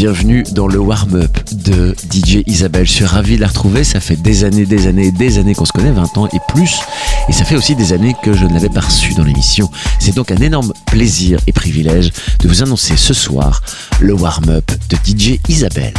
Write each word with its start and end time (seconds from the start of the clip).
Bienvenue 0.00 0.44
dans 0.52 0.66
le 0.66 0.78
warm-up 0.78 1.36
de 1.52 1.94
DJ 2.10 2.42
Isabelle. 2.46 2.86
Je 2.86 2.92
suis 2.92 3.04
ravi 3.04 3.36
de 3.36 3.42
la 3.42 3.48
retrouver, 3.48 3.84
ça 3.84 4.00
fait 4.00 4.16
des 4.16 4.44
années, 4.44 4.64
des 4.64 4.86
années, 4.86 5.12
des 5.12 5.36
années 5.36 5.54
qu'on 5.54 5.66
se 5.66 5.72
connaît, 5.72 5.90
20 5.90 6.16
ans 6.16 6.26
et 6.32 6.38
plus. 6.48 6.80
Et 7.28 7.32
ça 7.32 7.44
fait 7.44 7.54
aussi 7.54 7.76
des 7.76 7.92
années 7.92 8.16
que 8.22 8.32
je 8.32 8.46
ne 8.46 8.54
l'avais 8.54 8.70
pas 8.70 8.80
reçue 8.80 9.12
dans 9.12 9.24
l'émission. 9.24 9.70
C'est 9.98 10.14
donc 10.14 10.30
un 10.30 10.38
énorme 10.38 10.72
plaisir 10.86 11.38
et 11.46 11.52
privilège 11.52 12.12
de 12.38 12.48
vous 12.48 12.62
annoncer 12.62 12.96
ce 12.96 13.12
soir 13.12 13.60
le 14.00 14.14
warm-up 14.14 14.72
de 14.88 14.96
DJ 14.96 15.38
Isabelle. 15.50 15.92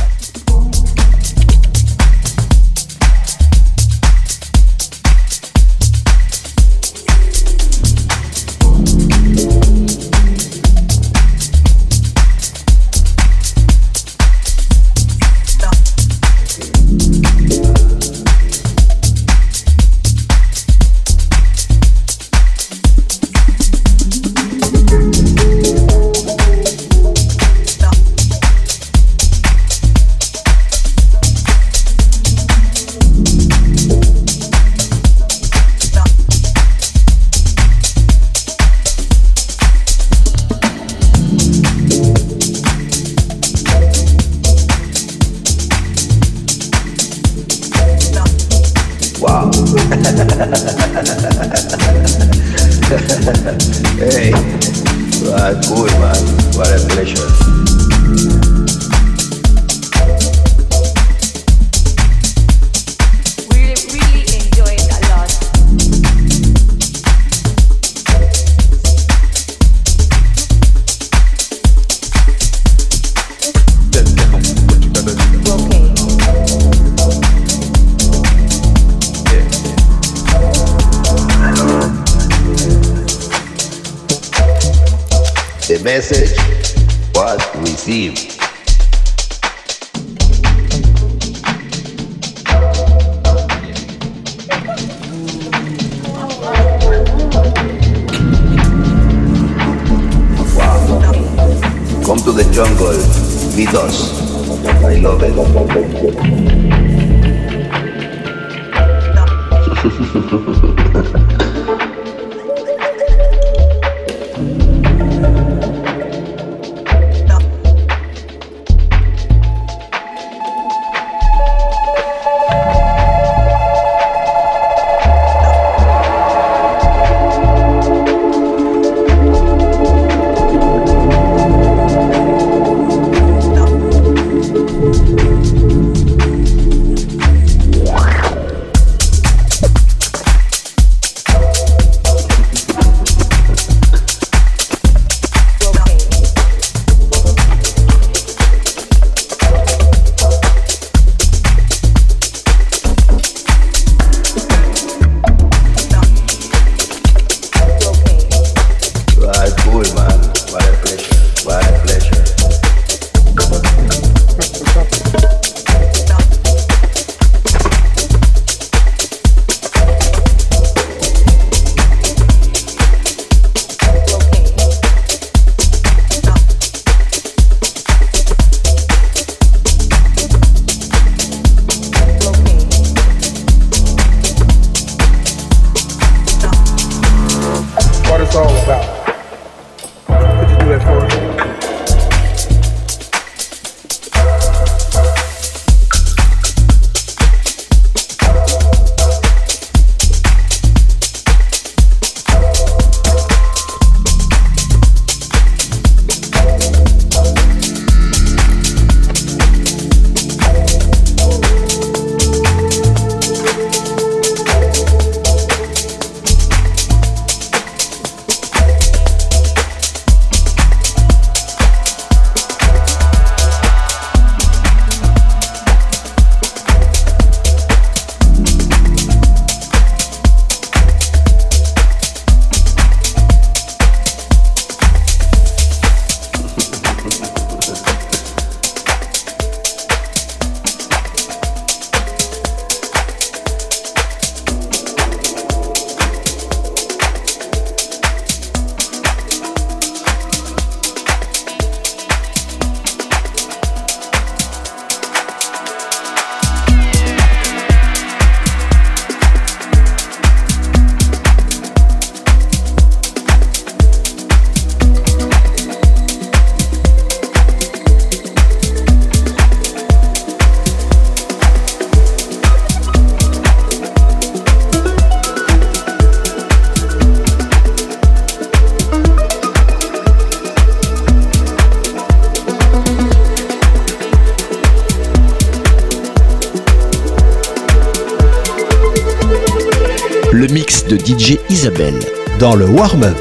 Dans 292.42 292.56
le 292.56 292.66
warm-up. 292.66 293.21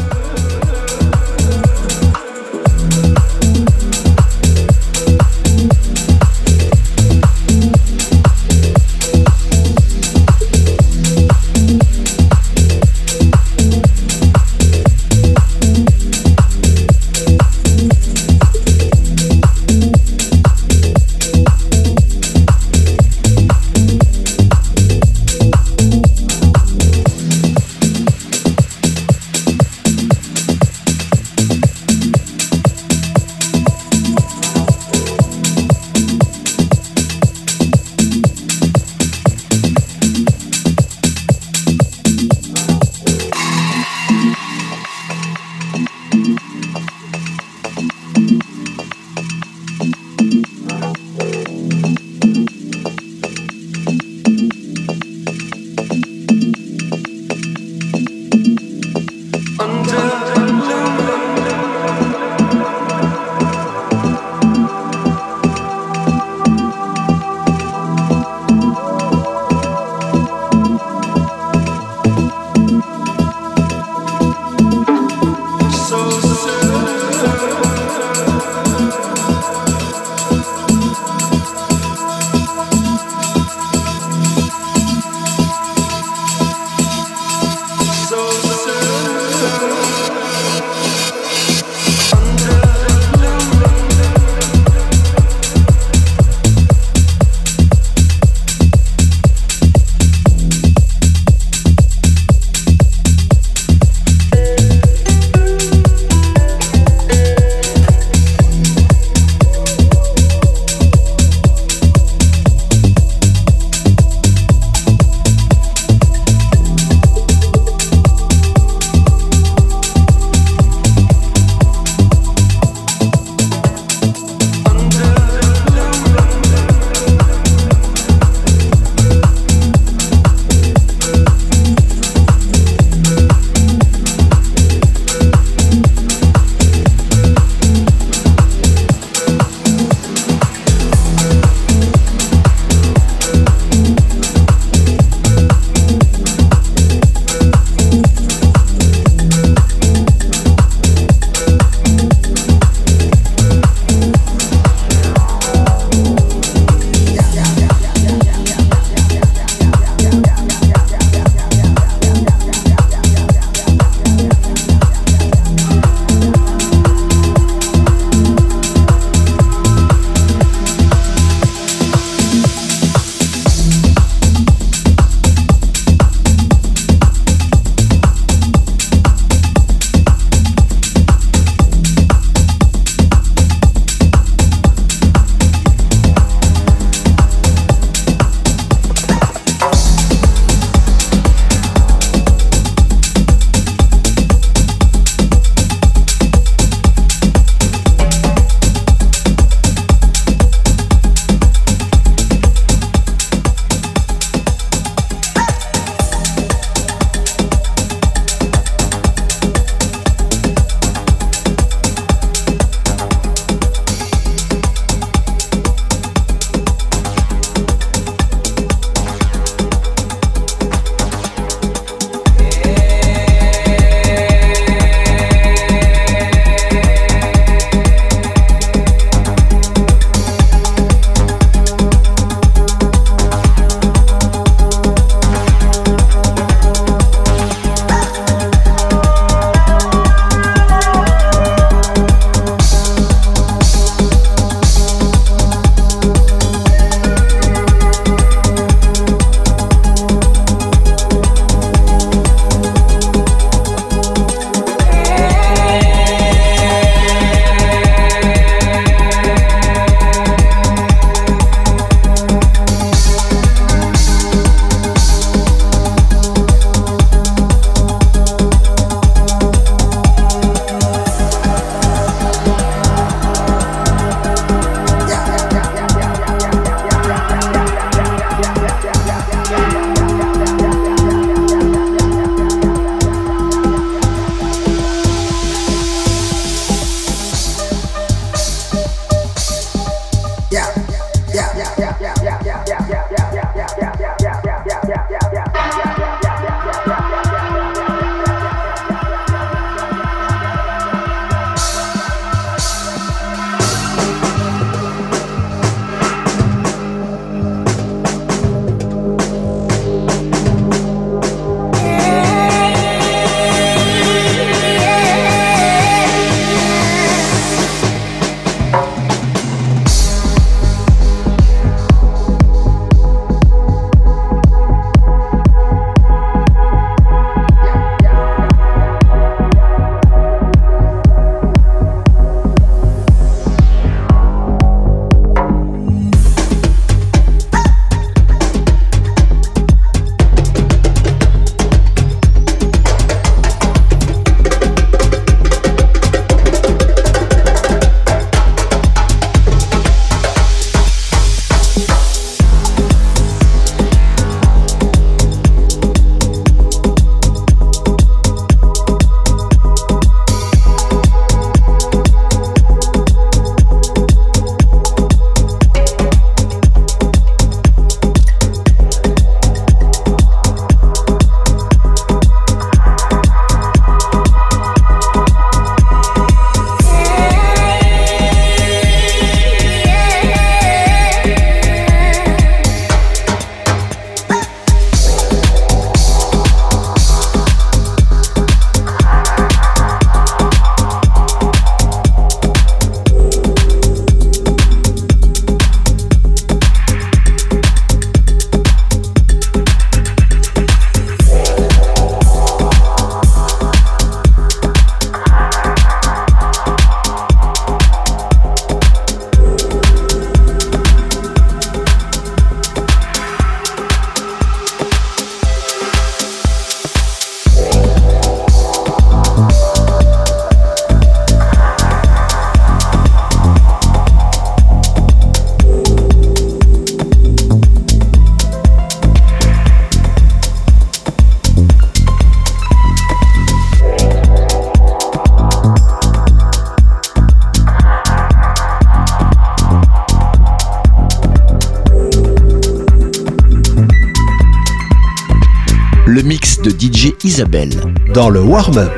Isabelle. 447.23 447.71
Dans 448.13 448.29
le 448.29 448.41
warm-up. 448.41 448.91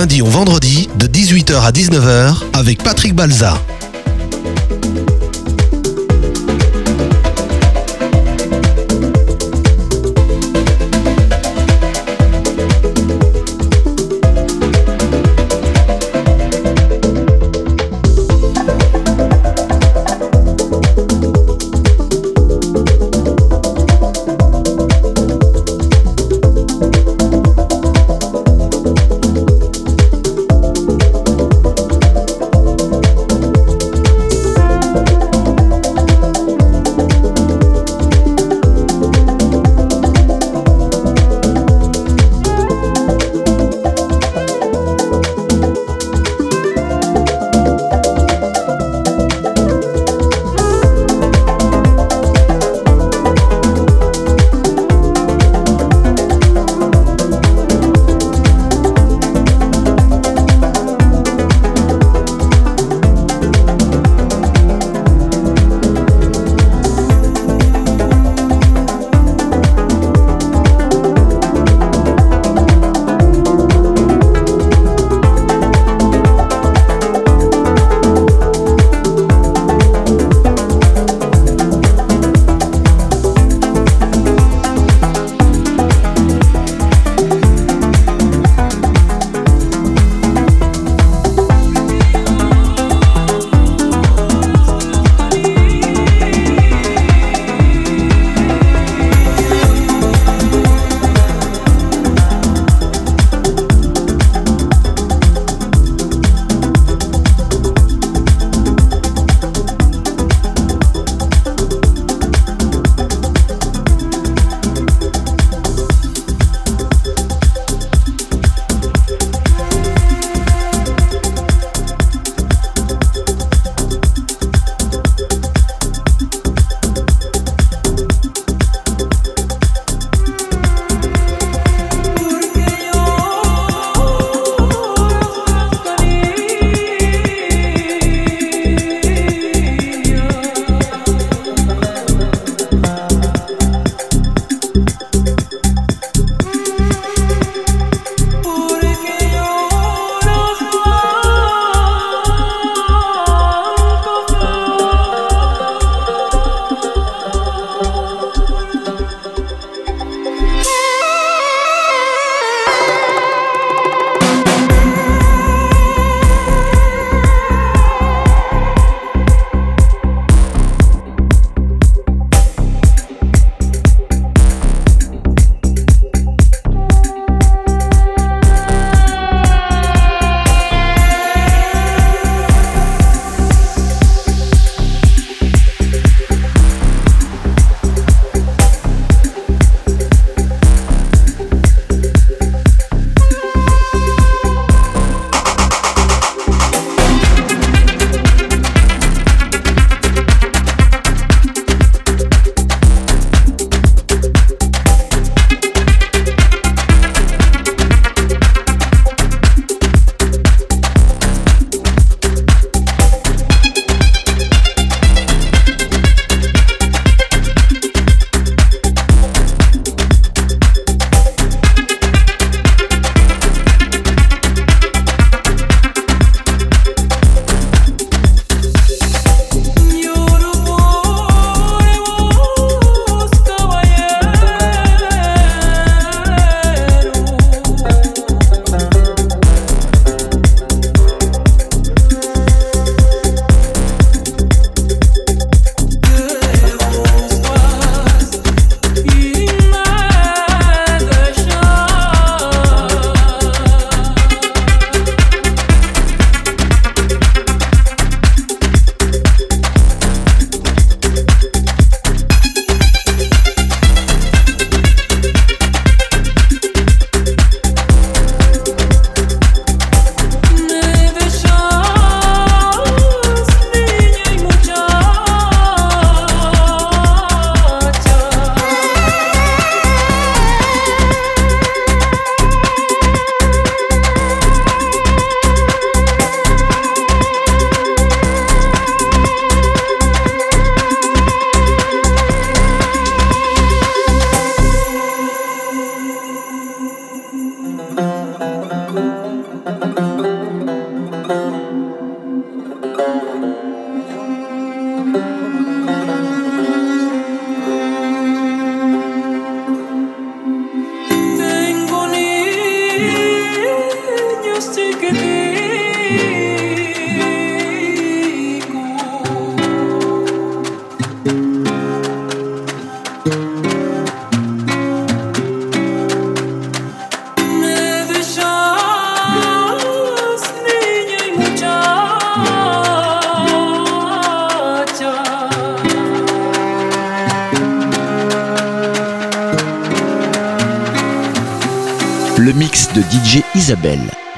Lundi 0.00 0.22
au 0.22 0.26
vendredi 0.26 0.88
de 0.96 1.06
18h 1.06 1.60
à 1.60 1.72
19h 1.72 2.32
avec 2.54 2.82
Patrick 2.82 3.14
Balza. 3.14 3.60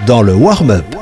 Dans 0.07 0.21
le 0.21 0.35
warm-up. 0.35 1.02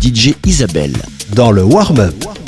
DJ 0.00 0.34
Isabelle. 0.46 0.96
Dans 1.34 1.52
le 1.52 1.62
warm-up. 1.62 2.39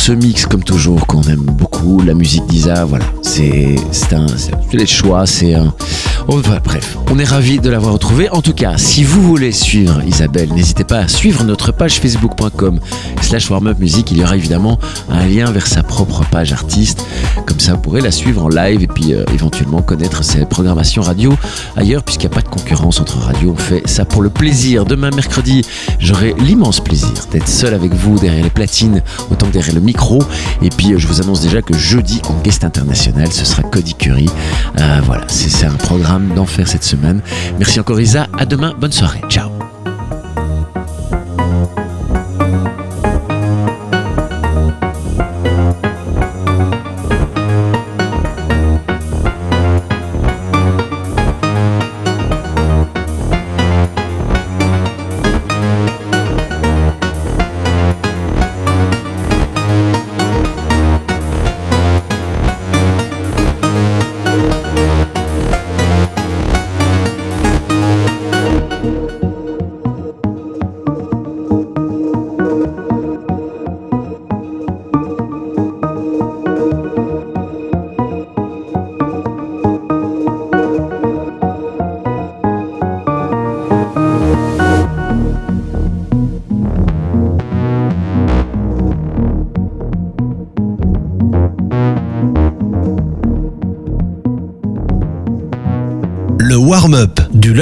Ce 0.00 0.12
mix, 0.12 0.46
comme 0.46 0.64
toujours, 0.64 1.06
qu'on 1.06 1.20
aime 1.24 1.44
beaucoup. 1.44 2.00
La 2.00 2.14
musique 2.14 2.46
d'Isa, 2.46 2.86
voilà, 2.86 3.04
c'est 3.20 3.76
un. 4.12 4.26
C'est 4.28 4.54
les 4.72 4.86
choix, 4.86 5.26
c'est 5.26 5.54
un. 5.54 5.74
Oh, 6.32 6.40
bref, 6.64 6.96
on 7.10 7.18
est 7.18 7.24
ravis 7.24 7.58
de 7.58 7.68
l'avoir 7.68 7.94
retrouvé. 7.94 8.30
En 8.30 8.40
tout 8.40 8.52
cas, 8.52 8.78
si 8.78 9.02
vous 9.02 9.20
voulez 9.20 9.50
suivre 9.50 10.00
Isabelle, 10.06 10.52
n'hésitez 10.54 10.84
pas 10.84 10.98
à 10.98 11.08
suivre 11.08 11.42
notre 11.42 11.72
page 11.72 11.98
facebook.com 11.98 12.78
slash 13.20 13.50
warmupmusic. 13.50 14.12
Il 14.12 14.18
y 14.18 14.22
aura 14.22 14.36
évidemment 14.36 14.78
un 15.08 15.26
lien 15.26 15.50
vers 15.50 15.66
sa 15.66 15.82
propre 15.82 16.22
page 16.30 16.52
artiste. 16.52 17.04
Comme 17.46 17.58
ça, 17.58 17.72
vous 17.72 17.80
pourrez 17.80 18.00
la 18.00 18.12
suivre 18.12 18.44
en 18.44 18.48
live 18.48 18.80
et 18.80 18.86
puis 18.86 19.12
euh, 19.12 19.24
éventuellement 19.34 19.82
connaître 19.82 20.22
ses 20.22 20.44
programmations 20.44 21.02
radio 21.02 21.34
ailleurs, 21.76 22.04
puisqu'il 22.04 22.28
n'y 22.28 22.32
a 22.32 22.36
pas 22.36 22.42
de 22.42 22.48
concurrence 22.48 23.00
entre 23.00 23.18
radios. 23.18 23.54
On 23.54 23.60
fait 23.60 23.82
ça 23.88 24.04
pour 24.04 24.22
le 24.22 24.30
plaisir. 24.30 24.84
Demain, 24.84 25.10
mercredi, 25.10 25.62
j'aurai 25.98 26.36
l'immense 26.38 26.78
plaisir 26.78 27.10
d'être 27.32 27.48
seul 27.48 27.74
avec 27.74 27.92
vous 27.92 28.20
derrière 28.20 28.44
les 28.44 28.50
platines, 28.50 29.02
autant 29.32 29.46
que 29.46 29.52
derrière 29.54 29.74
le 29.74 29.80
micro. 29.80 30.22
Et 30.62 30.68
puis, 30.68 30.92
euh, 30.92 30.98
je 30.98 31.08
vous 31.08 31.20
annonce 31.20 31.40
déjà 31.40 31.60
que 31.60 31.76
jeudi, 31.76 32.22
en 32.28 32.40
guest 32.40 32.62
international, 32.62 33.32
ce 33.32 33.44
sera 33.44 33.64
Cody 33.64 33.94
Curry. 33.94 34.28
Euh, 34.78 35.00
voilà, 35.04 35.24
c'est 35.26 35.66
un 35.66 35.72
programme 35.72 36.19
d'enfer 36.28 36.68
cette 36.68 36.84
semaine. 36.84 37.20
Merci 37.58 37.80
encore 37.80 38.00
Isa, 38.00 38.26
à 38.38 38.46
demain, 38.46 38.74
bonne 38.78 38.92
soirée, 38.92 39.20
ciao. 39.28 39.50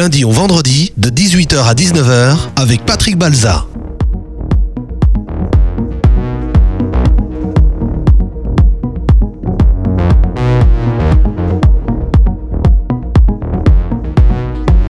Lundi 0.09 0.25
au 0.25 0.31
vendredi 0.31 0.91
de 0.97 1.11
18h 1.11 1.69
à 1.69 1.75
19h 1.75 2.35
avec 2.57 2.87
Patrick 2.87 3.19
Balza. 3.19 3.68